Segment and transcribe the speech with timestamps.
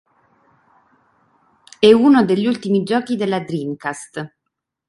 [1.79, 4.33] È uno degli ultimi giochi della Dreamcast.